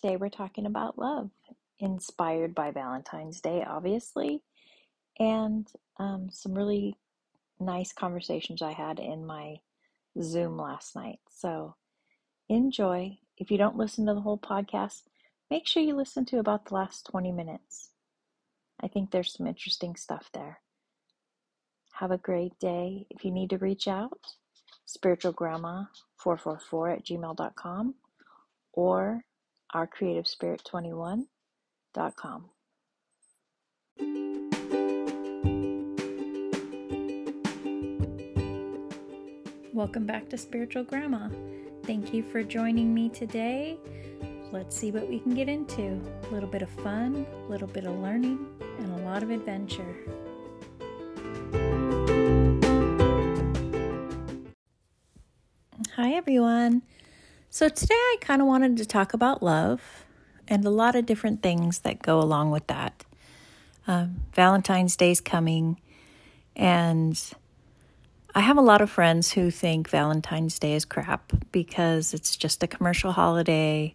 [0.00, 1.30] today we're talking about love,
[1.80, 4.42] inspired by Valentine's Day, obviously,
[5.18, 5.66] and
[5.98, 6.94] um, some really
[7.58, 9.56] nice conversations I had in my
[10.22, 11.18] Zoom last night.
[11.30, 11.74] So
[12.48, 13.18] enjoy.
[13.36, 15.02] If you don't listen to the whole podcast,
[15.50, 17.90] make sure you listen to about the last 20 minutes.
[18.80, 20.60] I think there's some interesting stuff there.
[21.94, 23.06] Have a great day.
[23.10, 24.20] If you need to reach out,
[24.86, 27.94] spiritualgrandma444 at gmail.com
[28.72, 29.24] or
[29.74, 32.44] ourcreativespirit21.com.
[39.74, 41.28] Welcome back to Spiritual Grandma.
[41.84, 43.78] Thank you for joining me today.
[44.50, 46.00] Let's see what we can get into.
[46.24, 48.44] A little bit of fun, a little bit of learning,
[48.78, 49.94] and a lot of adventure.
[55.94, 56.82] Hi, everyone.
[57.58, 59.82] So, today I kind of wanted to talk about love
[60.46, 63.04] and a lot of different things that go along with that.
[63.88, 65.80] Um, Valentine's Day's coming,
[66.54, 67.20] and
[68.32, 72.62] I have a lot of friends who think Valentine's Day is crap because it's just
[72.62, 73.92] a commercial holiday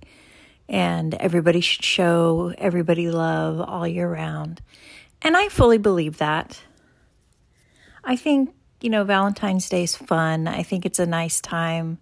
[0.68, 4.62] and everybody should show everybody love all year round.
[5.22, 6.60] And I fully believe that.
[8.04, 10.50] I think, you know, Valentine's Day is fun.
[10.50, 12.00] I think it's a nice time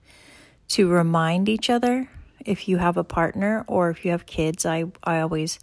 [0.72, 2.10] to remind each other
[2.46, 4.66] if you have a partner or if you have kids.
[4.66, 5.60] I, I always,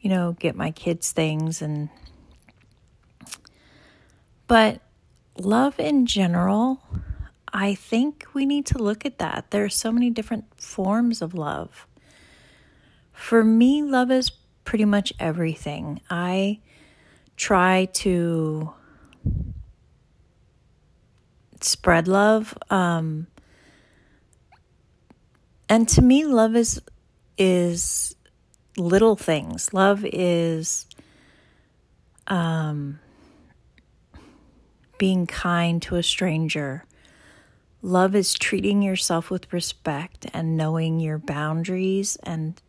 [0.00, 1.88] you know, get my kids things and.
[4.46, 4.80] But
[5.38, 6.82] love in general,
[7.52, 9.50] I think we need to look at that.
[9.50, 11.86] There are so many different forms of love.
[13.12, 14.30] For me, love is
[14.64, 16.00] pretty much everything.
[16.10, 16.60] I
[17.36, 18.72] try to
[21.60, 22.56] spread love.
[22.70, 23.26] Um,
[25.70, 26.82] and to me, love is
[27.38, 28.16] is
[28.76, 29.72] little things.
[29.72, 30.86] Love is
[32.26, 32.98] um,
[34.98, 36.84] being kind to a stranger.
[37.82, 42.60] Love is treating yourself with respect and knowing your boundaries and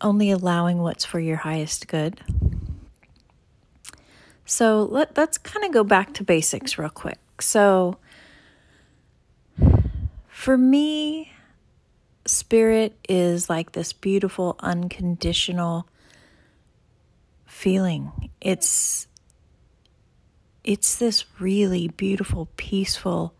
[0.00, 2.20] only allowing what's for your highest good.
[4.44, 7.18] So let, let's kind of go back to basics real quick.
[7.40, 7.96] So,
[10.42, 11.30] for me,
[12.26, 15.86] spirit is like this beautiful, unconditional
[17.46, 18.10] feeling.
[18.40, 19.06] It's
[20.64, 23.34] it's this really beautiful, peaceful,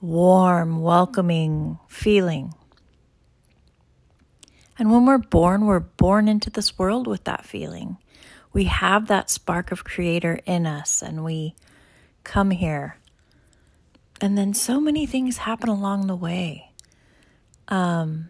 [0.00, 2.52] warm, welcoming feeling.
[4.76, 7.96] And when we're born, we're born into this world with that feeling.
[8.52, 11.54] We have that spark of creator in us and we
[12.24, 12.96] come here.
[14.22, 16.70] And then so many things happen along the way.
[17.66, 18.28] Um,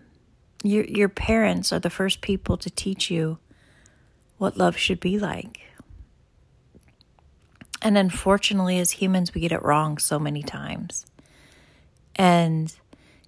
[0.64, 3.38] your, your parents are the first people to teach you
[4.38, 5.60] what love should be like.
[7.82, 11.04] And unfortunately, as humans, we get it wrong so many times.
[12.16, 12.72] And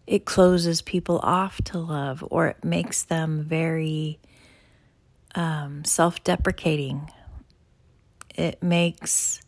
[0.07, 4.19] it closes people off to love or it makes them very
[5.35, 7.11] um, self deprecating.
[8.35, 9.44] It makes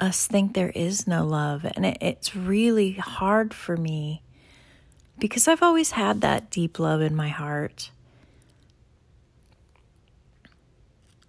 [0.00, 1.64] us think there is no love.
[1.64, 4.22] And it, it's really hard for me
[5.18, 7.90] because I've always had that deep love in my heart.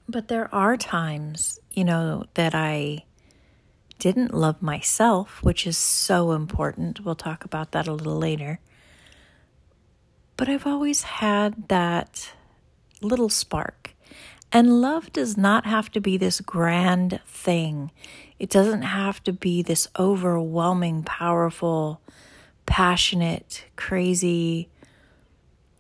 [0.08, 3.06] But there are times, you know, that I
[4.00, 7.06] didn't love myself, which is so important.
[7.06, 8.60] We'll talk about that a little later.
[10.38, 12.32] But I've always had that
[13.02, 13.81] little spark.
[14.54, 17.92] And love does not have to be this grand thing.
[18.38, 22.02] It doesn't have to be this overwhelming, powerful,
[22.66, 24.68] passionate, crazy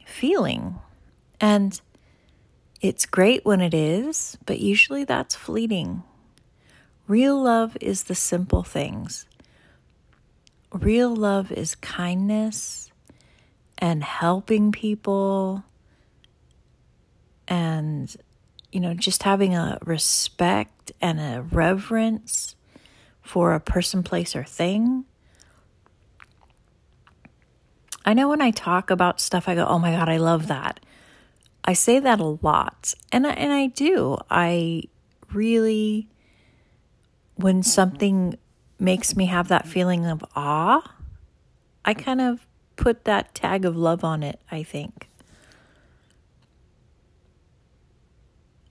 [0.06, 0.76] feeling.
[1.42, 1.80] And
[2.80, 6.04] it's great when it is, but usually that's fleeting.
[7.08, 9.26] Real love is the simple things.
[10.72, 12.90] Real love is kindness
[13.78, 15.66] and helping people
[17.48, 18.16] and,
[18.72, 22.56] you know, just having a respect and a reverence
[23.22, 25.06] for a person, place, or thing.
[28.06, 30.80] I know when I talk about stuff, I go, oh my God, I love that.
[31.64, 34.18] I say that a lot, and I, and I do.
[34.30, 34.84] I
[35.32, 36.10] really,
[37.36, 37.70] when mm-hmm.
[37.70, 38.38] something
[38.80, 40.82] makes me have that feeling of awe,
[41.86, 42.48] I kind of
[42.78, 45.11] put that tag of love on it, I think.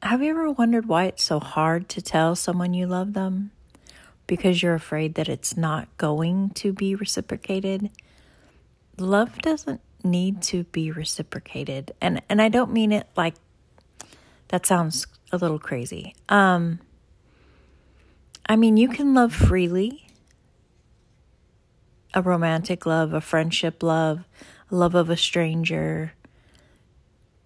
[0.02, 3.50] Have you ever wondered why it's so hard to tell someone you love them?
[4.26, 7.90] Because you're afraid that it's not going to be reciprocated?
[9.00, 11.92] love doesn't need to be reciprocated.
[12.00, 13.34] And and I don't mean it like
[14.48, 16.14] that sounds a little crazy.
[16.28, 16.80] Um
[18.46, 20.08] I mean, you can love freely.
[22.14, 24.24] A romantic love, a friendship love,
[24.70, 26.14] love of a stranger.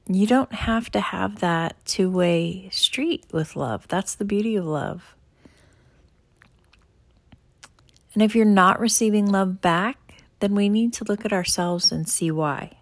[0.06, 3.88] You don't have to have that two way street with love.
[3.88, 5.14] That's the beauty of love.
[8.12, 12.08] And if you're not receiving love back, then we need to look at ourselves and
[12.08, 12.78] see why.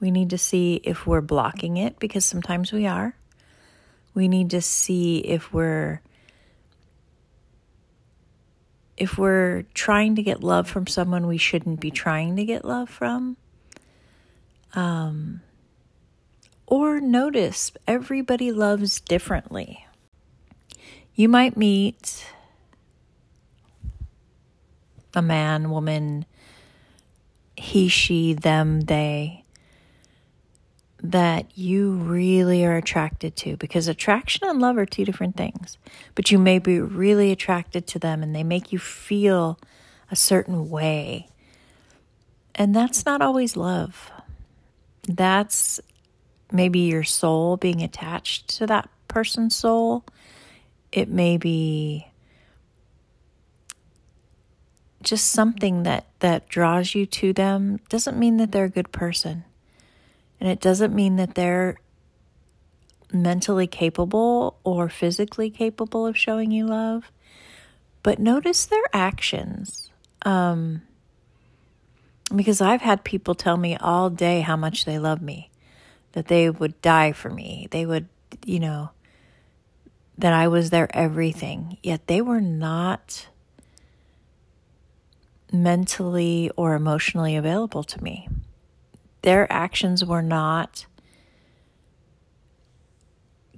[0.00, 3.16] We need to see if we're blocking it, because sometimes we are.
[4.14, 6.02] We need to see if we're
[8.96, 12.88] if we're trying to get love from someone we shouldn't be trying to get love
[12.88, 13.36] from.
[14.74, 15.42] Um,
[16.66, 19.86] or notice everybody loves differently.
[21.14, 22.26] You might meet
[25.14, 26.26] a man, woman,
[27.56, 29.44] he, she, them, they
[31.02, 35.78] that you really are attracted to because attraction and love are two different things.
[36.14, 39.58] But you may be really attracted to them and they make you feel
[40.10, 41.28] a certain way.
[42.54, 44.10] And that's not always love.
[45.06, 45.80] That's
[46.50, 50.04] maybe your soul being attached to that person's soul.
[50.92, 52.08] It may be
[55.02, 59.44] just something that that draws you to them doesn't mean that they're a good person.
[60.40, 61.78] And it doesn't mean that they're
[63.12, 67.10] mentally capable or physically capable of showing you love.
[68.02, 69.90] But notice their actions.
[70.22, 70.82] Um,
[72.34, 75.50] because I've had people tell me all day how much they love me,
[76.16, 77.68] that they would die for me.
[77.70, 78.08] They would,
[78.44, 78.90] you know,
[80.16, 81.76] that I was their everything.
[81.84, 83.28] Yet they were not
[85.52, 88.28] mentally or emotionally available to me
[89.26, 90.86] their actions were not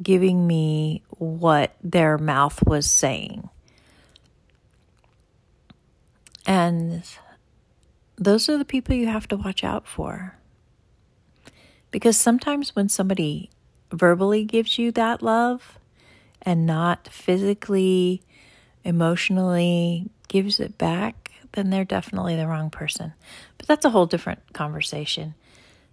[0.03, 3.51] giving me what their mouth was saying.
[6.47, 7.03] And
[8.17, 10.38] those are the people you have to watch out for.
[11.91, 13.51] Because sometimes when somebody
[13.91, 15.79] verbally gives you that love
[16.43, 18.23] and not physically,
[18.85, 23.13] emotionally gives it back, then they're definitely the wrong person.
[23.57, 25.35] But that's a whole different conversation.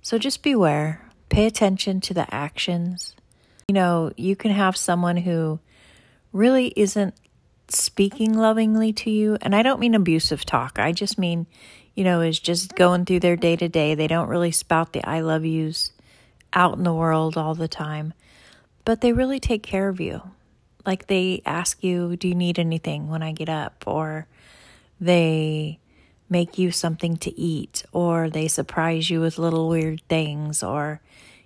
[0.02, 3.16] So just beware, pay attention to the actions.
[3.68, 5.60] You know, you can have someone who
[6.32, 7.16] really isn't
[7.70, 9.38] speaking lovingly to you.
[9.42, 11.48] And I don't mean abusive talk, I just mean,
[11.96, 13.96] you know, is just going through their day to day.
[13.96, 15.92] They don't really spout the I love yous
[16.54, 18.14] out in the world all the time,
[18.84, 20.22] but they really take care of you.
[20.86, 23.84] Like they ask you, Do you need anything when I get up?
[23.88, 24.28] Or
[25.00, 25.80] they
[26.30, 31.02] make you something to eat or they surprise you with little weird things or,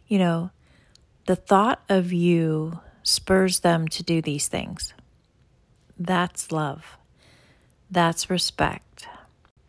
[0.08, 0.52] you know,
[1.26, 4.94] the thought of you spurs them to do these things.
[5.98, 6.98] That's love.
[7.92, 8.89] That's respect.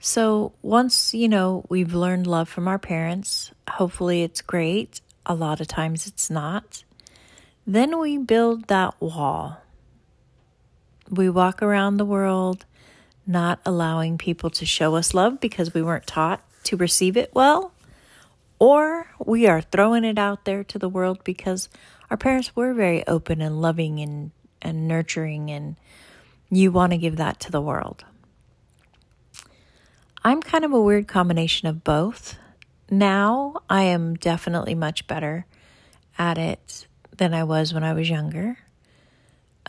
[0.03, 5.03] So once, you know, we've learned love from our parents, hopefully it's great.
[5.27, 6.85] A lot of times it's not.
[7.67, 9.61] Then we build that wall.
[11.11, 12.65] We walk around the world
[13.27, 17.73] not allowing people to show us love because we weren't taught to receive it well,
[18.59, 21.69] or we are throwing it out there to the world because
[22.11, 24.31] our parents were very open and loving and,
[24.63, 25.77] and nurturing, and
[26.51, 28.05] you want to give that to the world.
[30.23, 32.37] I'm kind of a weird combination of both.
[32.91, 35.47] Now I am definitely much better
[36.19, 36.87] at it
[37.17, 38.59] than I was when I was younger.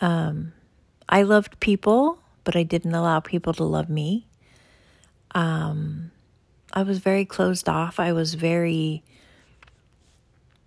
[0.01, 0.53] Um,
[1.07, 4.27] I loved people but I didn't allow people to love me.
[5.33, 6.11] Um,
[6.73, 7.99] I was very closed off.
[7.99, 9.03] I was very,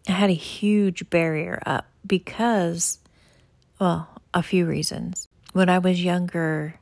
[0.08, 2.98] I had a huge barrier up because,
[3.80, 5.28] well, a few reasons.
[5.52, 6.74] When I was younger,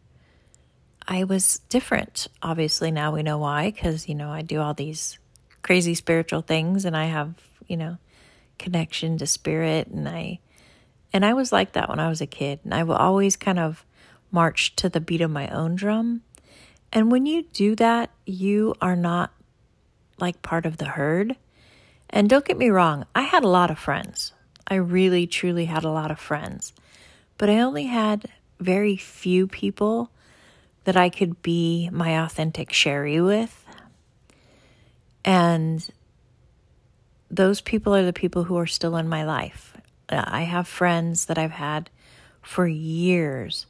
[1.06, 2.28] I was different.
[2.42, 5.18] Obviously, now we know why, because, you know, I do all these
[5.62, 7.34] crazy spiritual things and I have,
[7.66, 7.98] you know,
[8.58, 10.38] connection to spirit and I,
[11.12, 12.60] and I was like that when I was a kid.
[12.64, 13.84] And I will always kind of
[14.30, 16.22] march to the beat of my own drum.
[16.92, 19.32] And when you do that, you are not
[20.18, 21.36] like part of the herd.
[22.10, 24.32] And don't get me wrong, I had a lot of friends.
[24.68, 26.72] I really, truly had a lot of friends.
[27.38, 28.26] But I only had
[28.60, 30.10] very few people
[30.84, 33.64] that I could be my authentic Sherry with.
[35.24, 35.88] And
[37.30, 39.76] those people are the people who are still in my life.
[40.08, 41.88] I have friends that I've had
[42.42, 43.66] for years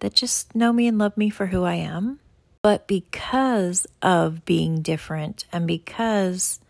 [0.00, 2.20] that just know me and love me for who I am.
[2.60, 6.60] But because of being different and because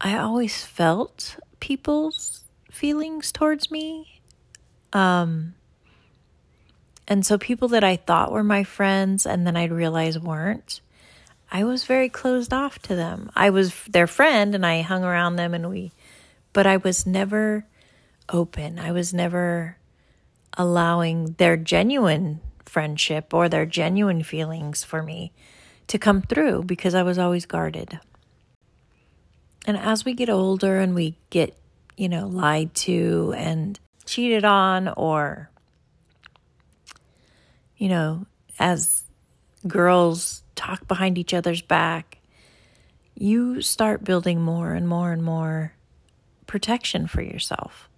[0.00, 4.20] I always felt people's feelings towards me,
[4.92, 5.54] um,
[7.08, 10.82] and so people that I thought were my friends and then I'd realize weren't,
[11.50, 13.30] I was very closed off to them.
[13.34, 15.92] I was their friend and I hung around them and we,
[16.52, 17.64] but I was never
[18.28, 18.78] open.
[18.78, 19.78] I was never
[20.58, 25.32] allowing their genuine friendship or their genuine feelings for me
[25.86, 27.98] to come through because I was always guarded.
[29.66, 31.56] And as we get older and we get,
[31.96, 35.48] you know, lied to and cheated on or
[37.78, 38.26] you know,
[38.58, 39.04] as
[39.66, 42.18] girls talk behind each other's back,
[43.14, 45.72] you start building more and more and more
[46.46, 47.88] protection for yourself.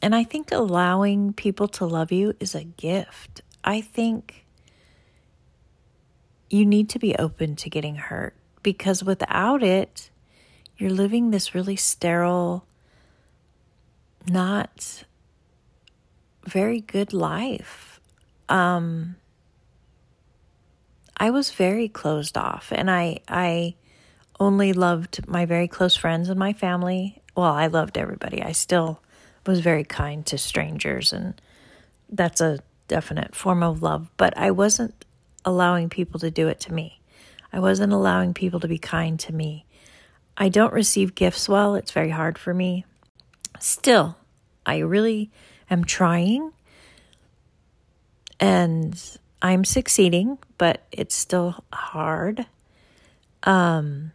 [0.00, 3.42] And I think allowing people to love you is a gift.
[3.64, 4.46] I think
[6.48, 10.10] you need to be open to getting hurt because without it,
[10.76, 12.64] you're living this really sterile,
[14.26, 15.04] not
[16.48, 18.00] very good life.
[18.48, 19.16] Um,
[21.16, 23.74] I was very closed off, and I I
[24.40, 27.22] only loved my very close friends and my family.
[27.36, 28.42] Well, I loved everybody.
[28.42, 29.00] I still
[29.46, 31.40] was very kind to strangers, and
[32.08, 34.08] that's a definite form of love.
[34.16, 35.04] But I wasn't
[35.44, 37.00] allowing people to do it to me.
[37.52, 39.64] I wasn't allowing people to be kind to me.
[40.36, 41.74] I don't receive gifts well.
[41.74, 42.84] It's very hard for me.
[43.58, 44.16] Still,
[44.64, 45.30] I really
[45.70, 46.52] am trying
[48.40, 52.46] and I'm succeeding, but it's still hard.
[53.44, 54.12] Um,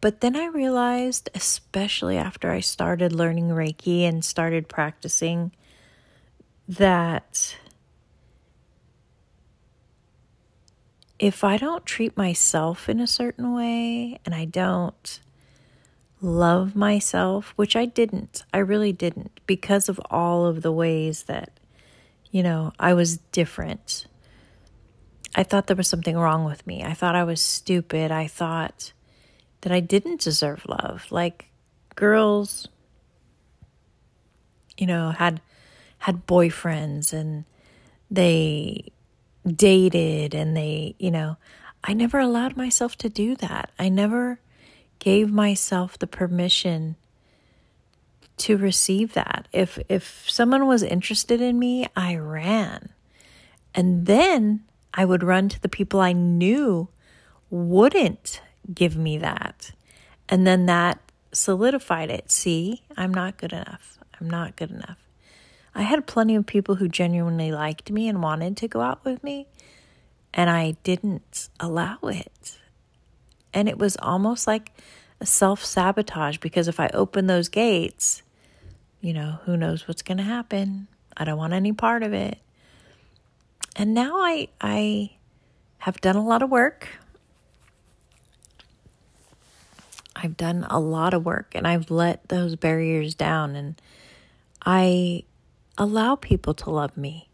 [0.00, 5.52] but then I realized, especially after I started learning Reiki and started practicing,
[6.68, 7.56] that
[11.18, 15.20] if I don't treat myself in a certain way and I don't
[16.22, 18.44] love myself, which I didn't.
[18.54, 21.50] I really didn't because of all of the ways that,
[22.30, 24.06] you know, I was different.
[25.34, 26.84] I thought there was something wrong with me.
[26.84, 28.10] I thought I was stupid.
[28.10, 28.92] I thought
[29.62, 31.06] that I didn't deserve love.
[31.10, 31.48] Like
[31.96, 32.68] girls,
[34.78, 35.40] you know, had
[35.98, 37.44] had boyfriends and
[38.10, 38.92] they
[39.46, 41.36] dated and they, you know,
[41.82, 43.70] I never allowed myself to do that.
[43.78, 44.38] I never
[45.02, 46.94] gave myself the permission
[48.36, 49.48] to receive that.
[49.52, 52.90] If if someone was interested in me, I ran.
[53.74, 54.62] And then
[54.94, 56.88] I would run to the people I knew
[57.50, 58.42] wouldn't
[58.72, 59.72] give me that.
[60.28, 61.00] And then that
[61.32, 62.30] solidified it.
[62.30, 63.98] See, I'm not good enough.
[64.20, 64.98] I'm not good enough.
[65.74, 69.24] I had plenty of people who genuinely liked me and wanted to go out with
[69.24, 69.48] me,
[70.32, 72.58] and I didn't allow it.
[73.54, 74.72] And it was almost like
[75.20, 78.22] a self sabotage because if I open those gates,
[79.00, 80.88] you know, who knows what's going to happen?
[81.16, 82.38] I don't want any part of it.
[83.76, 85.10] And now I I
[85.78, 86.88] have done a lot of work.
[90.14, 93.80] I've done a lot of work and I've let those barriers down and
[94.64, 95.24] I
[95.76, 97.28] allow people to love me.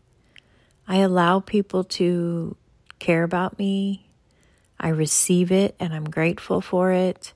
[0.86, 2.56] I allow people to
[2.98, 4.07] care about me
[4.80, 7.32] I receive it and I'm grateful for it.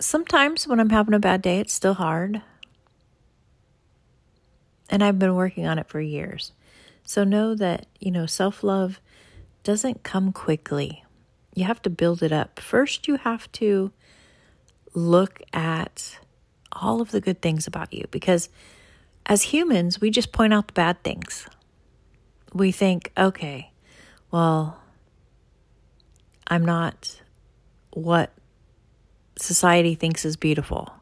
[0.00, 2.42] Sometimes when I'm having a bad day, it's still hard.
[4.88, 6.52] And I've been working on it for years.
[7.04, 9.00] So know that, you know, self love
[9.62, 11.04] doesn't come quickly.
[11.54, 12.60] You have to build it up.
[12.60, 13.92] First, you have to
[14.94, 16.18] look at
[16.72, 18.48] all of the good things about you because
[19.26, 21.46] as humans, we just point out the bad things.
[22.52, 23.70] We think, okay,
[24.30, 24.80] well,
[26.50, 27.20] I'm not
[27.92, 28.32] what
[29.36, 30.92] society thinks is beautiful.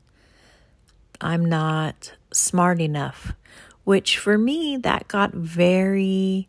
[1.22, 3.32] I'm not smart enough,
[3.84, 6.48] which for me, that got very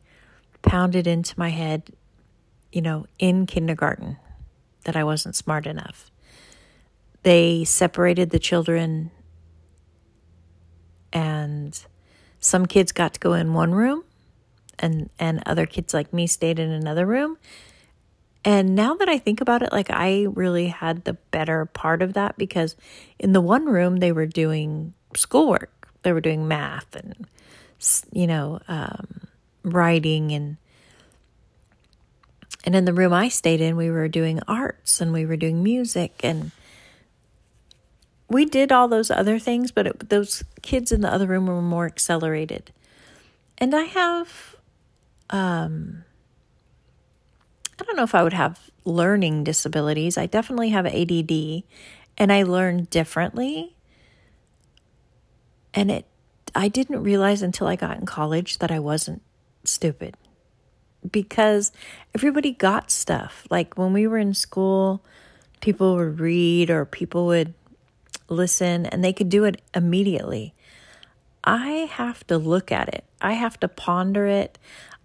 [0.62, 1.94] pounded into my head,
[2.74, 4.18] you know, in kindergarten
[4.84, 6.12] that I wasn't smart enough.
[7.24, 9.12] They separated the children,
[11.14, 11.80] and
[12.40, 14.04] some kids got to go in one room,
[14.78, 17.38] and, and other kids like me stayed in another room
[18.46, 22.14] and now that I think about it, like I really had the better part of
[22.14, 22.76] that because
[23.18, 27.28] in the one room they were doing schoolwork, they were doing math and,
[28.12, 29.28] you know, um,
[29.64, 30.58] writing and
[32.66, 35.64] and in the room I stayed in, we were doing arts and we were doing
[35.64, 36.52] music and
[38.28, 41.62] we did all those other things, but it, those kids in the other room were
[41.62, 42.72] more accelerated.
[43.58, 44.56] And I have,
[45.30, 46.04] um,
[47.80, 50.18] I don't know if I would have learning disabilities.
[50.18, 51.64] I definitely have ADD
[52.18, 53.76] and I learn differently.
[55.74, 56.06] And it,
[56.54, 59.22] I didn't realize until I got in college that I wasn't
[59.64, 60.18] stupid
[61.10, 61.72] because
[62.14, 63.46] everybody got stuff.
[63.50, 65.04] Like when we were in school,
[65.62, 67.54] people would read or people would
[68.28, 70.54] listen and they could do it immediately.
[71.44, 74.60] I have to look at it, I have to ponder it,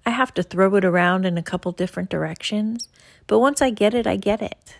[0.06, 2.88] I have to throw it around in a couple different directions.
[3.26, 4.76] But once I get it, I get it.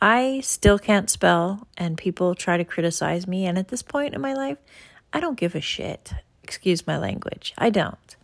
[0.00, 3.46] I still can't spell, and people try to criticize me.
[3.46, 4.58] And at this point in my life,
[5.12, 6.12] I don't give a shit.
[6.42, 7.54] Excuse my language.
[7.56, 8.16] I don't.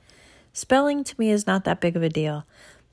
[0.53, 2.45] Spelling to me is not that big of a deal.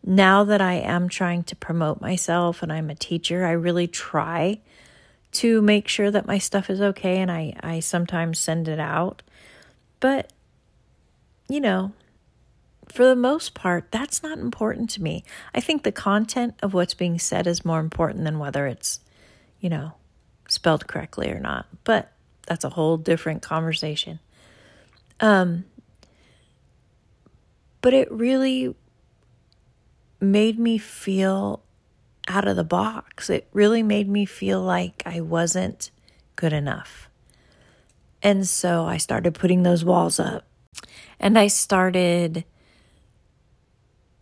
[0.04, 4.60] Now that I am trying to promote myself and I'm a teacher, I really try
[5.32, 9.24] to make sure that my stuff is okay and I, I sometimes send it out.
[10.00, 10.32] But,
[11.50, 11.94] you know,
[12.88, 15.24] for the most part, that's not important to me.
[15.54, 19.00] I think the content of what's being said is more important than whether it's,
[19.60, 19.94] you know,
[20.48, 21.66] spelled correctly or not.
[21.84, 22.12] But
[22.48, 24.20] that's a whole different conversation.
[25.20, 25.66] Um,
[27.82, 28.76] but it really
[30.20, 31.62] made me feel
[32.28, 33.30] out of the box.
[33.30, 35.92] It really made me feel like I wasn't
[36.36, 37.10] good enough.
[38.22, 40.46] And so I started putting those walls up
[41.20, 42.44] and I started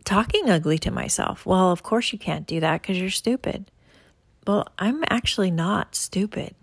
[0.04, 1.46] talking ugly to myself.
[1.46, 3.70] Well, of course you can't do that because you're stupid.
[4.46, 6.54] Well, I'm actually not stupid.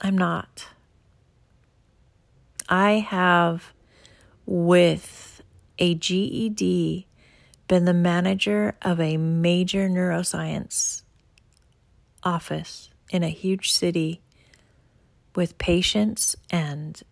[0.00, 0.68] I'm not.
[2.68, 3.72] I have,
[4.44, 5.40] with
[5.78, 7.06] a GED,
[7.68, 11.02] been the manager of a major neuroscience
[12.22, 14.20] office in a huge city
[15.34, 17.02] with patients and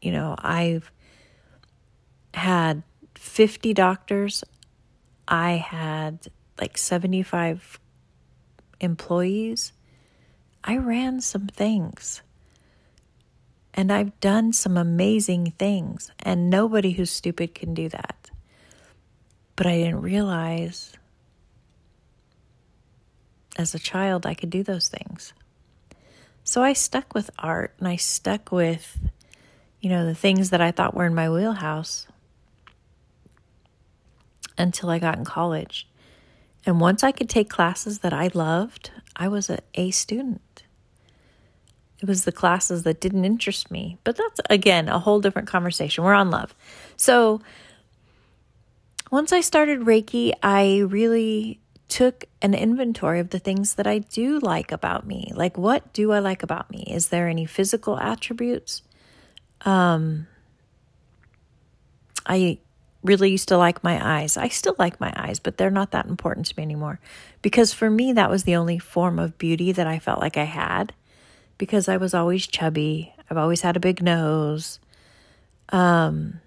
[0.00, 0.90] you know I've
[2.32, 2.82] had
[3.18, 4.44] 50 doctors
[5.26, 6.28] I had
[6.58, 7.78] like 75
[8.80, 9.72] employees.
[10.64, 12.22] I ran some things.
[13.74, 16.10] And I've done some amazing things.
[16.20, 18.30] And nobody who's stupid can do that.
[19.56, 20.94] But I didn't realize
[23.56, 25.32] as a child I could do those things.
[26.44, 28.98] So I stuck with art and I stuck with,
[29.80, 32.06] you know, the things that I thought were in my wheelhouse
[34.58, 35.88] until I got in college.
[36.66, 40.64] And once I could take classes that I loved, I was an A student.
[42.00, 43.98] It was the classes that didn't interest me.
[44.04, 46.04] But that's, again, a whole different conversation.
[46.04, 46.54] We're on love.
[46.96, 47.40] So,
[49.10, 54.38] once I started Reiki, I really took an inventory of the things that I do
[54.38, 55.32] like about me.
[55.34, 56.84] Like, what do I like about me?
[56.86, 58.82] Is there any physical attributes?
[59.62, 60.26] Um,
[62.26, 62.58] I
[63.02, 64.36] really used to like my eyes.
[64.36, 66.98] I still like my eyes, but they're not that important to me anymore.
[67.42, 70.44] Because for me, that was the only form of beauty that I felt like I
[70.44, 70.92] had
[71.58, 73.14] because I was always chubby.
[73.30, 74.80] I've always had a big nose.
[75.70, 76.40] Um,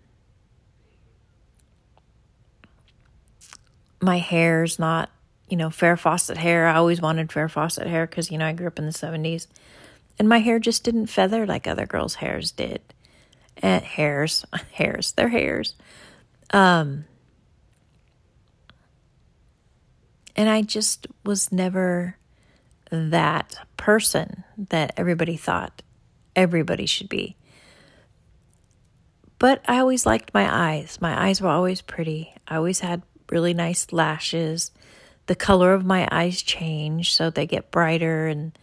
[4.02, 5.10] my hair's not,
[5.48, 6.68] you know, Farrah Fawcett hair.
[6.68, 9.48] I always wanted Farrah Fawcett hair because, you know, I grew up in the 70s.
[10.18, 12.82] And my hair just didn't feather like other girls' hairs did.
[13.58, 15.76] And hairs, hairs, they're hairs.
[16.52, 17.06] Um,
[20.36, 22.18] and I just was never
[22.92, 25.82] that person that everybody thought
[26.36, 27.36] everybody should be.
[29.40, 31.00] But I always liked my eyes.
[31.02, 32.34] My eyes were always pretty.
[32.48, 34.72] I always had really nice lashes.
[35.26, 38.58] The color of my eyes change, so they get brighter and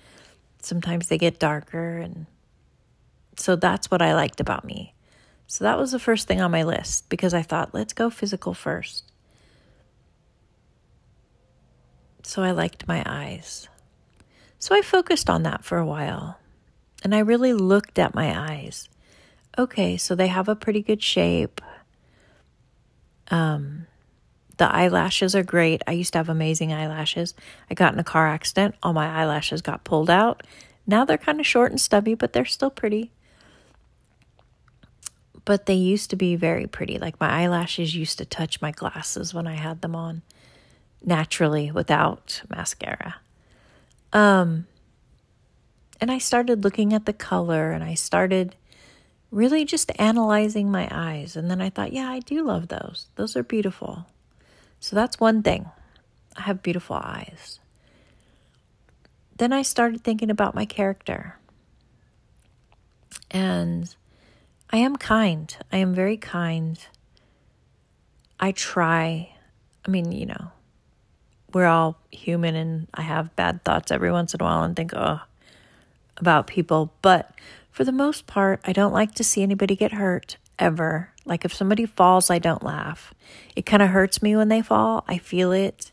[0.63, 1.99] sometimes they get darker.
[1.99, 2.27] And
[3.37, 4.95] so that's what I liked about me.
[5.49, 8.53] So that was the first thing on my list because I thought, let's go physical
[8.53, 9.11] first.
[12.23, 13.67] So I liked my eyes.
[14.59, 16.39] So I focused on that for a while
[17.03, 18.91] and I really looked at my eyes.
[19.57, 21.63] Okay, so they have a pretty good shape.
[23.31, 23.87] Um,
[24.59, 25.81] the eyelashes are great.
[25.87, 27.35] I used to have amazing eyelashes.
[27.71, 28.75] I got in a car accident.
[28.83, 30.43] All my eyelashes got pulled out.
[30.87, 33.13] Now they're kind of short and stubby, but they're still pretty.
[35.49, 36.99] But they used to be very pretty.
[36.99, 40.21] Like my eyelashes used to touch my glasses when I had them on
[41.03, 43.17] naturally without mascara.
[44.13, 44.67] Um,
[46.03, 48.57] and I started looking at the color and I started
[49.31, 51.35] really just analyzing my eyes.
[51.35, 53.07] And then I thought, yeah, I do love those.
[53.17, 54.05] Those are beautiful.
[54.81, 55.71] So that's one thing.
[56.37, 57.59] I have beautiful eyes.
[59.39, 61.39] then I started thinking about my character.
[63.31, 63.95] And
[64.71, 65.57] I am kind.
[65.73, 66.79] I am very kind.
[68.39, 69.35] I try.
[69.87, 70.53] I mean, you know,
[71.55, 74.93] we're all human and I have bad thoughts every once in a while and think,
[74.95, 75.21] oh,
[76.19, 76.93] about people.
[77.01, 77.33] But
[77.71, 81.11] for the most part, I don't like to see anybody get hurt ever.
[81.25, 83.15] Like if somebody falls, I don't laugh.
[83.57, 85.05] It kind of hurts me when they fall.
[85.09, 85.93] I feel it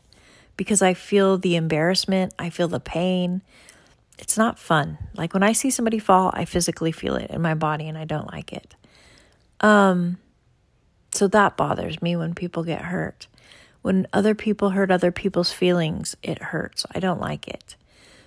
[0.56, 3.42] because I feel the embarrassment, I feel the pain.
[4.18, 4.98] It's not fun.
[5.14, 8.04] Like when I see somebody fall, I physically feel it in my body and I
[8.04, 8.74] don't like it.
[9.60, 10.18] Um
[11.10, 13.26] so that bothers me when people get hurt.
[13.82, 16.84] When other people hurt other people's feelings, it hurts.
[16.94, 17.76] I don't like it.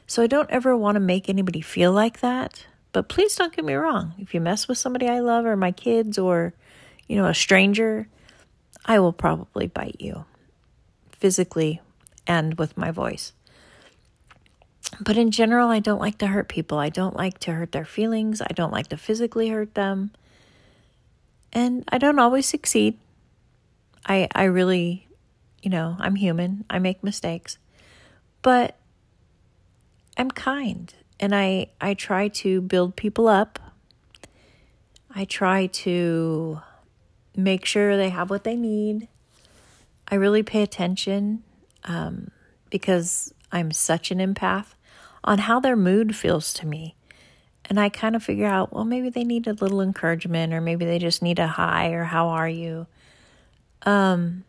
[0.07, 2.65] So I don't ever want to make anybody feel like that.
[2.91, 4.13] But please don't get me wrong.
[4.17, 6.53] If you mess with somebody I love or my kids or,
[7.07, 8.07] you know, a stranger,
[8.85, 10.25] I will probably bite you
[11.11, 11.81] physically
[12.25, 13.33] and with my voice.
[14.99, 16.77] But in general, I don't like to hurt people.
[16.77, 18.41] I don't like to hurt their feelings.
[18.41, 20.11] I don't like to physically hurt them.
[21.53, 22.97] And I don't always succeed.
[24.05, 25.07] I I really,
[25.61, 26.65] you know, I'm human.
[26.69, 27.57] I make mistakes.
[28.41, 28.75] But
[30.17, 33.59] I'm kind and I I try to build people up.
[35.13, 36.61] I try to
[37.35, 39.07] make sure they have what they need.
[40.07, 41.43] I really pay attention
[41.83, 42.31] um,
[42.69, 44.73] because I'm such an empath
[45.23, 46.95] on how their mood feels to me.
[47.65, 50.85] And I kind of figure out, well, maybe they need a little encouragement, or maybe
[50.85, 52.87] they just need a hi, or how are you?
[53.83, 54.43] Um,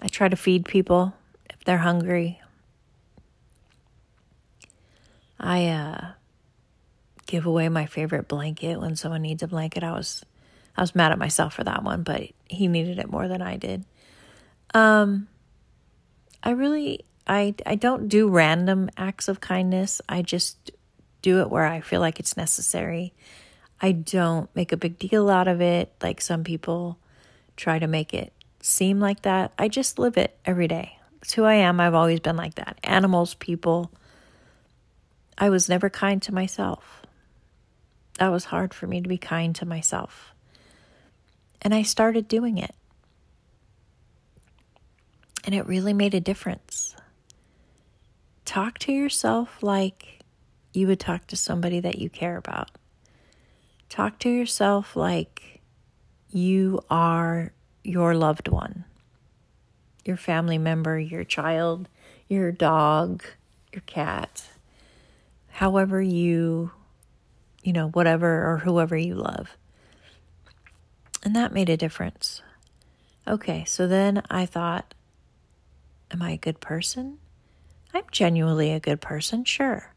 [0.00, 1.14] I try to feed people
[1.50, 2.40] if they're hungry.
[5.38, 6.12] I uh,
[7.26, 9.82] give away my favorite blanket when someone needs a blanket.
[9.82, 10.24] I was
[10.76, 13.56] I was mad at myself for that one, but he needed it more than I
[13.56, 13.84] did.
[14.72, 15.28] Um,
[16.42, 20.00] I really I I don't do random acts of kindness.
[20.08, 20.70] I just
[21.22, 23.12] do it where I feel like it's necessary.
[23.80, 26.98] I don't make a big deal out of it like some people
[27.56, 29.52] try to make it seem like that.
[29.58, 30.98] I just live it every day.
[31.22, 31.80] It's who I am.
[31.80, 32.78] I've always been like that.
[32.82, 33.90] Animals, people,
[35.36, 37.02] I was never kind to myself.
[38.18, 40.34] That was hard for me to be kind to myself.
[41.62, 42.74] And I started doing it.
[45.44, 46.94] And it really made a difference.
[48.50, 50.24] Talk to yourself like
[50.72, 52.72] you would talk to somebody that you care about.
[53.88, 55.60] Talk to yourself like
[56.30, 57.52] you are
[57.84, 58.86] your loved one,
[60.04, 61.88] your family member, your child,
[62.26, 63.22] your dog,
[63.72, 64.42] your cat
[65.50, 66.72] however you,
[67.62, 69.56] you know, whatever or whoever you love.
[71.22, 72.42] And that made a difference.
[73.28, 74.92] Okay, so then I thought,
[76.10, 77.18] am I a good person?
[77.94, 79.92] I'm genuinely a good person, sure.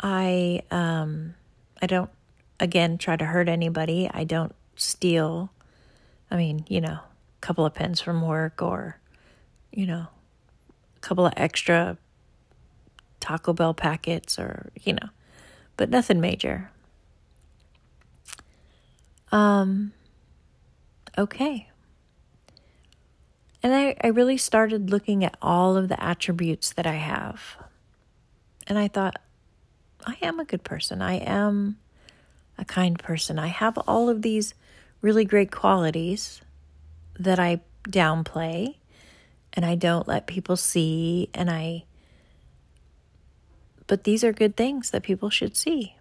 [0.00, 1.34] I um
[1.82, 2.10] I don't
[2.58, 4.10] again try to hurt anybody.
[4.12, 5.50] I don't steal.
[6.30, 8.98] I mean, you know, a couple of pens from work or
[9.72, 10.06] you know,
[10.96, 11.96] a couple of extra
[13.20, 15.08] Taco Bell packets or, you know,
[15.76, 16.70] but nothing major.
[19.30, 19.92] Um,
[21.16, 21.69] okay.
[23.62, 27.56] And I, I really started looking at all of the attributes that I have.
[28.66, 29.20] And I thought,
[30.06, 31.02] I am a good person.
[31.02, 31.76] I am
[32.56, 33.38] a kind person.
[33.38, 34.54] I have all of these
[35.02, 36.40] really great qualities
[37.18, 38.76] that I downplay
[39.52, 41.84] and I don't let people see and I
[43.86, 45.96] but these are good things that people should see.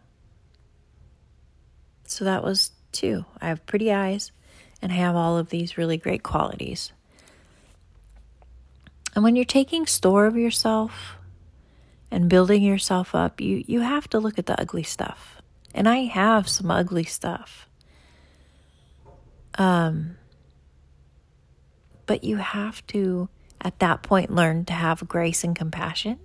[2.06, 3.26] So that was two.
[3.42, 4.32] I have pretty eyes
[4.80, 6.92] and I have all of these really great qualities.
[9.16, 11.16] And when you're taking store of yourself
[12.12, 15.42] and building yourself up, you, you have to look at the ugly stuff.
[15.74, 17.68] And I have some ugly stuff.
[19.56, 20.18] Um,
[22.06, 23.30] but you have to,
[23.62, 26.20] at that point, learn to have grace and compassion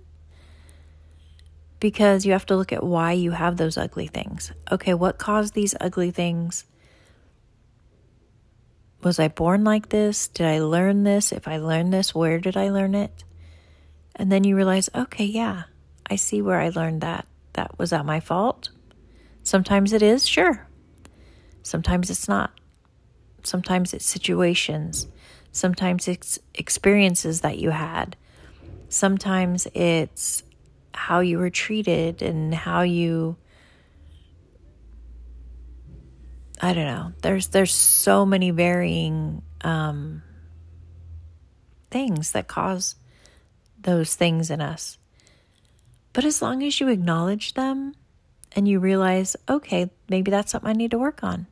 [1.79, 4.51] because you have to look at why you have those ugly things.
[4.71, 6.65] Okay, what caused these ugly things?
[9.03, 10.27] Was I born like this?
[10.27, 11.31] Did I learn this?
[11.31, 13.23] If I learned this, where did I learn it?
[14.15, 15.63] And then you realize, okay, yeah,
[16.09, 17.27] I see where I learned that.
[17.53, 18.69] That was that my fault?
[19.43, 20.67] Sometimes it is, sure.
[21.61, 22.51] Sometimes it's not.
[23.43, 25.07] Sometimes it's situations.
[25.51, 28.17] Sometimes it's experiences that you had.
[28.89, 30.43] Sometimes it's
[30.93, 33.37] how you were treated and how you
[36.61, 37.13] I don't know.
[37.21, 40.21] There's there's so many varying um,
[41.91, 42.95] things that cause
[43.81, 44.97] those things in us.
[46.13, 47.93] But as long as you acknowledge them
[48.53, 51.47] and you realize, okay, maybe that's something I need to work on,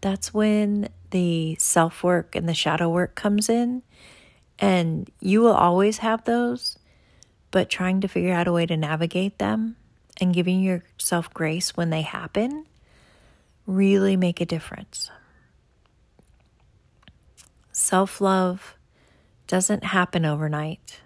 [0.00, 3.82] that's when the self work and the shadow work comes in.
[4.58, 6.78] And you will always have those,
[7.50, 9.76] but trying to figure out a way to navigate them
[10.20, 12.66] and giving yourself grace when they happen
[13.70, 15.10] really make a difference.
[17.70, 18.74] Self love
[19.46, 21.00] doesn't happen overnight,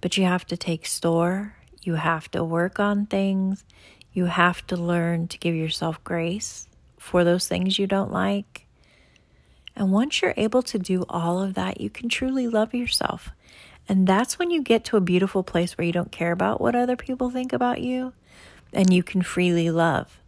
[0.00, 3.64] but you have to take store, you have to work on things,
[4.12, 8.66] you have to learn to give yourself grace for those things you don't like.
[9.76, 13.30] And once you're able to do all of that, you can truly love yourself.
[13.88, 16.74] And that's when you get to a beautiful place where you don't care about what
[16.74, 18.12] other people think about you
[18.72, 20.19] and you can freely love.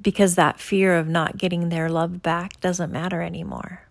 [0.00, 3.82] Because that fear of not getting their love back doesn't matter anymore.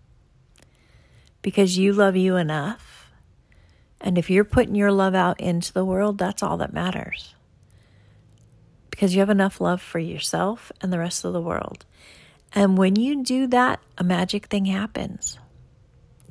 [1.42, 3.10] Because you love you enough.
[4.00, 7.34] And if you're putting your love out into the world, that's all that matters
[9.00, 11.86] because you have enough love for yourself and the rest of the world.
[12.52, 15.38] And when you do that, a magic thing happens.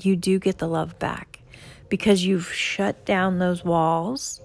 [0.03, 1.39] You do get the love back
[1.89, 4.39] because you've shut down those walls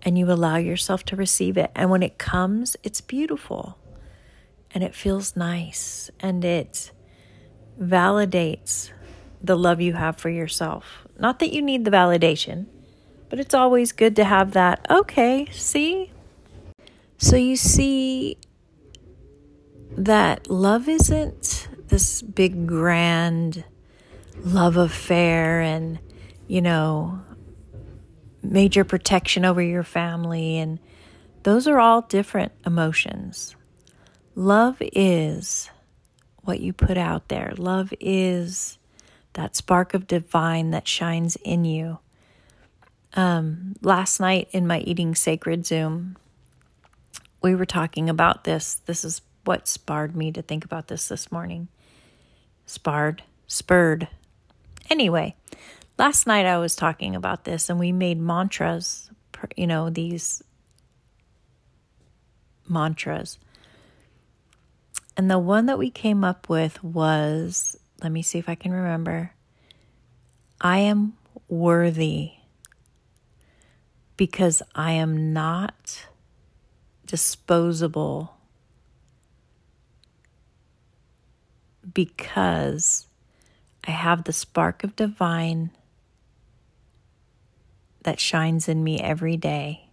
[0.00, 1.70] and you allow yourself to receive it.
[1.74, 3.76] And when it comes, it's beautiful
[4.72, 6.92] and it feels nice and it
[7.80, 8.90] validates
[9.42, 11.06] the love you have for yourself.
[11.18, 12.66] Not that you need the validation,
[13.28, 14.86] but it's always good to have that.
[14.90, 16.12] Okay, see,
[17.18, 18.38] so you see
[19.96, 23.64] that love isn't this big grand
[24.38, 25.98] love affair and,
[26.46, 27.20] you know,
[28.42, 30.56] major protection over your family.
[30.58, 30.78] And
[31.42, 33.56] those are all different emotions.
[34.40, 35.68] Love is
[36.44, 38.78] what you put out there, love is
[39.34, 41.98] that spark of divine that shines in you.
[43.12, 46.16] Um, last night in my Eating Sacred Zoom,
[47.42, 48.76] we were talking about this.
[48.86, 51.68] This is what spurred me to think about this this morning.
[52.64, 54.08] Sparred, spurred.
[54.88, 55.36] Anyway,
[55.98, 59.10] last night I was talking about this and we made mantras,
[59.54, 60.42] you know, these
[62.66, 63.36] mantras.
[65.20, 68.72] And the one that we came up with was let me see if I can
[68.72, 69.32] remember.
[70.62, 71.12] I am
[71.46, 72.30] worthy
[74.16, 76.06] because I am not
[77.04, 78.34] disposable
[81.92, 83.06] because
[83.86, 85.70] I have the spark of divine
[88.04, 89.90] that shines in me every day,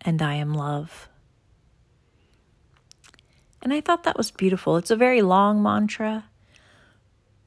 [0.00, 1.08] and I am love.
[3.64, 4.76] And I thought that was beautiful.
[4.76, 6.26] It's a very long mantra,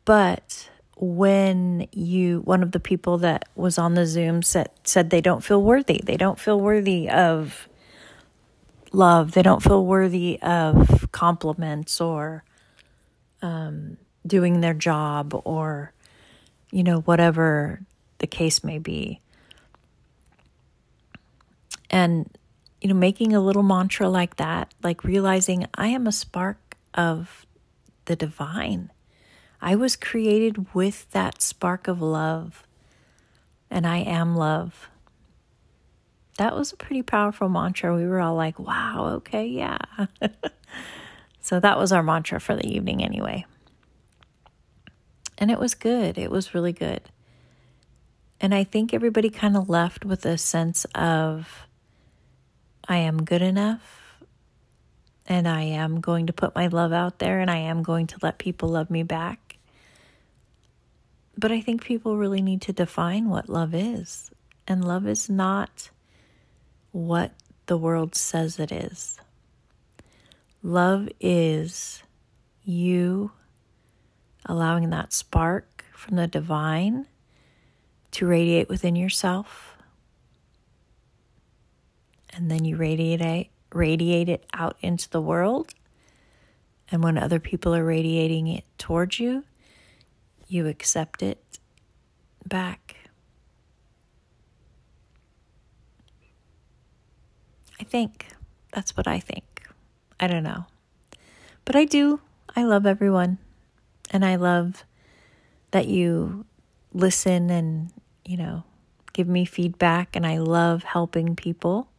[0.04, 5.22] but when you one of the people that was on the zoom said said they
[5.22, 7.70] don't feel worthy they don't feel worthy of
[8.94, 9.32] love.
[9.32, 12.44] They don't feel worthy of compliments or
[13.42, 15.94] um, doing their job or,
[16.72, 17.82] you know, whatever
[18.20, 19.22] the case may be.
[21.90, 22.30] And,
[22.82, 27.46] you know, making a little mantra like that, like realizing I am a spark of
[28.06, 28.92] the divine.
[29.62, 32.66] I was created with that spark of love,
[33.70, 34.90] and I am love
[36.38, 37.96] that was a pretty powerful mantra.
[37.96, 39.80] We were all like, wow, okay, yeah.
[41.42, 43.46] so that was our mantra for the evening, anyway.
[45.38, 46.18] And it was good.
[46.18, 47.02] It was really good.
[48.40, 51.67] And I think everybody kind of left with a sense of,
[52.88, 54.22] I am good enough
[55.28, 58.18] and I am going to put my love out there and I am going to
[58.22, 59.58] let people love me back.
[61.38, 64.32] But I think people really need to define what love is.
[64.68, 65.90] And love is not
[66.92, 67.32] what
[67.68, 69.20] the world says it is.
[70.64, 72.02] Love is
[72.64, 73.32] you
[74.46, 77.06] allowing that spark from the divine
[78.12, 79.77] to radiate within yourself.
[82.38, 85.74] And then you radiate radiate it out into the world.
[86.92, 89.44] And when other people are radiating it towards you,
[90.48, 91.44] you accept it
[92.46, 92.96] back.
[97.80, 98.28] I think.
[98.72, 99.68] That's what I think.
[100.20, 100.66] I don't know.
[101.66, 102.20] But I do.
[102.56, 103.40] I love everyone.
[104.12, 104.86] And I love
[105.72, 106.46] that you
[106.94, 107.92] listen and,
[108.24, 108.64] you know,
[109.14, 110.16] give me feedback.
[110.16, 111.90] And I love helping people.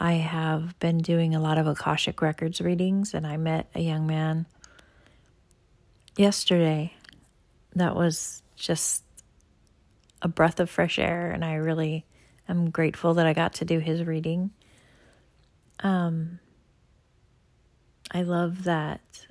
[0.00, 4.06] I have been doing a lot of Akashic Records readings, and I met a young
[4.06, 4.46] man
[6.16, 6.94] yesterday
[7.74, 9.02] that was just
[10.22, 11.32] a breath of fresh air.
[11.32, 12.06] And I really
[12.48, 14.50] I'm grateful that I got to do his reading.
[15.80, 16.38] Um,
[18.12, 19.26] I love that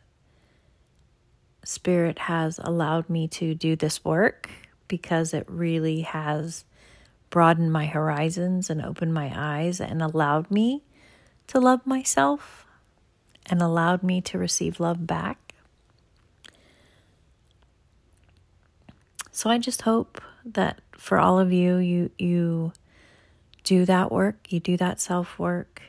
[1.63, 4.49] Spirit has allowed me to do this work
[4.88, 6.63] because it really has
[7.38, 10.82] broadened my horizons and opened my eyes and allowed me
[11.45, 12.65] to love myself
[13.45, 15.54] and allowed me to receive love back.
[19.32, 22.73] So I just hope that for all of you you you
[23.63, 25.84] do that work, you do that self-work.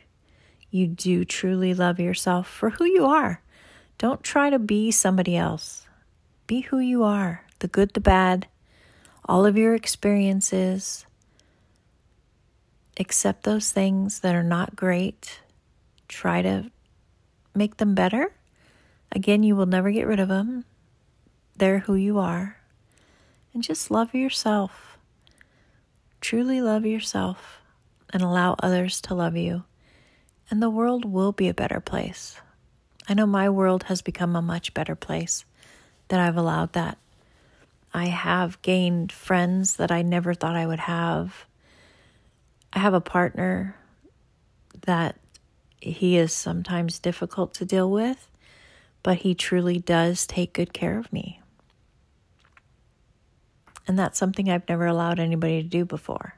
[0.70, 3.40] You do truly love yourself for who you are.
[3.96, 5.86] Don't try to be somebody else.
[6.46, 8.48] Be who you are, the good, the bad,
[9.24, 11.06] all of your experiences.
[12.98, 15.40] Accept those things that are not great.
[16.08, 16.70] Try to
[17.54, 18.32] make them better.
[19.12, 20.64] Again, you will never get rid of them.
[21.56, 22.56] They're who you are.
[23.54, 24.98] And just love yourself.
[26.20, 27.60] Truly love yourself
[28.12, 29.64] and allow others to love you.
[30.50, 32.40] And the world will be a better place.
[33.08, 35.44] I know my world has become a much better place
[36.08, 36.98] that I've allowed that.
[37.94, 41.46] I have gained friends that I never thought I would have.
[42.72, 43.76] I have a partner
[44.82, 45.16] that
[45.80, 48.28] he is sometimes difficult to deal with,
[49.02, 51.40] but he truly does take good care of me.
[53.86, 56.34] And that's something I've never allowed anybody to do before.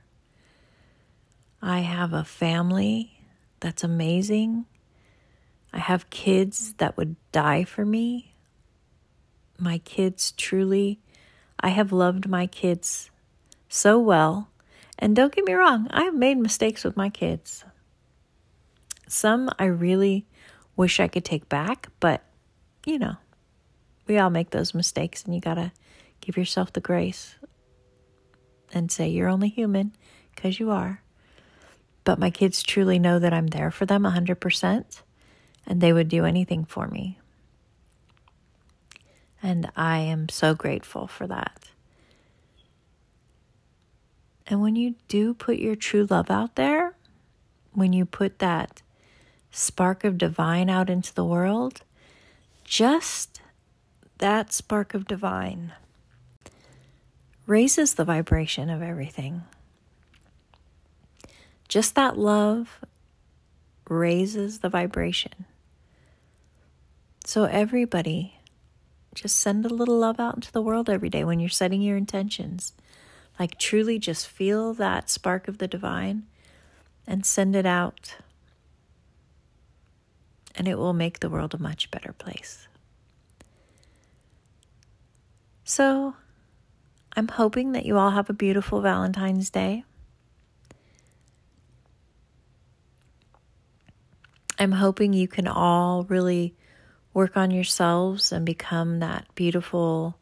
[1.60, 3.20] I have a family
[3.58, 4.66] that's amazing.
[5.72, 8.34] I have kids that would die for me.
[9.58, 11.00] My kids truly,
[11.58, 13.10] I have loved my kids
[13.68, 14.48] so well.
[15.00, 17.64] And don't get me wrong, I have made mistakes with my kids.
[19.08, 20.26] Some I really
[20.76, 22.22] wish I could take back, but
[22.84, 23.16] you know,
[24.06, 25.72] we all make those mistakes, and you gotta
[26.20, 27.36] give yourself the grace
[28.72, 29.92] and say you're only human
[30.34, 31.02] because you are.
[32.04, 35.02] But my kids truly know that I'm there for them 100%,
[35.66, 37.18] and they would do anything for me.
[39.42, 41.70] And I am so grateful for that.
[44.50, 46.96] And when you do put your true love out there,
[47.72, 48.82] when you put that
[49.52, 51.82] spark of divine out into the world,
[52.64, 53.40] just
[54.18, 55.72] that spark of divine
[57.46, 59.42] raises the vibration of everything.
[61.68, 62.80] Just that love
[63.88, 65.46] raises the vibration.
[67.24, 68.40] So, everybody,
[69.14, 71.96] just send a little love out into the world every day when you're setting your
[71.96, 72.72] intentions.
[73.38, 76.24] Like, truly just feel that spark of the divine
[77.06, 78.16] and send it out
[80.54, 82.68] and it will make the world a much better place.
[85.64, 86.14] So,
[87.16, 89.84] I'm hoping that you all have a beautiful Valentine's Day.
[94.58, 96.54] I'm hoping you can all really
[97.14, 100.18] work on yourselves and become that beautiful,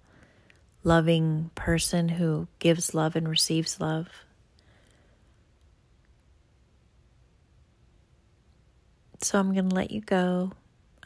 [0.89, 4.09] loving person who gives love and receives love.
[9.21, 10.53] So I'm going to let you go.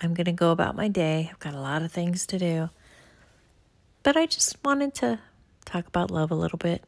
[0.01, 1.29] I'm going to go about my day.
[1.31, 2.71] I've got a lot of things to do.
[4.05, 5.19] But I just wanted to
[5.65, 6.85] talk about love a little bit.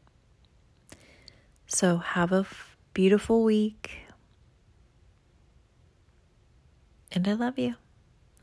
[1.67, 3.91] So have a f- beautiful week.
[7.11, 7.75] And I love you.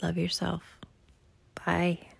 [0.02, 0.64] Love yourself.
[1.66, 2.11] Bye.